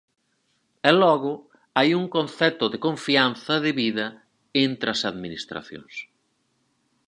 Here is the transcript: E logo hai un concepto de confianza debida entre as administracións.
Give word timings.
E 0.89 0.91
logo 1.01 1.33
hai 1.77 1.89
un 1.99 2.05
concepto 2.15 2.65
de 2.73 2.77
confianza 2.85 3.53
debida 3.67 4.07
entre 4.65 4.87
as 4.95 5.01
administracións. 5.11 5.93